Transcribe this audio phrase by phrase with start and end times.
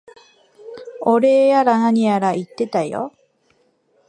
[1.01, 3.13] お礼やら何やら言ってたよ。